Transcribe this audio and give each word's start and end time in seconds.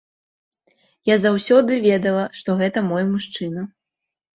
Я 1.11 1.15
заўсёды 1.25 1.71
ведала, 1.87 2.27
што 2.43 2.49
гэта 2.65 2.87
мой 2.93 3.03
мужчына. 3.15 3.73